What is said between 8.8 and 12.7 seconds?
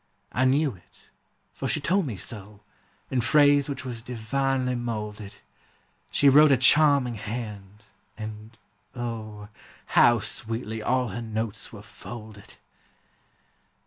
O, How sweetly all her notes were folded!